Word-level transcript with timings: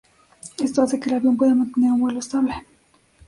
Esto 0.59 0.81
hace 0.81 0.99
que 0.99 1.09
el 1.11 1.17
avión 1.17 1.37
pueda 1.37 1.53
mantener 1.53 1.91
un 1.91 1.99
vuelo 1.99 2.21
estable. 2.21 2.55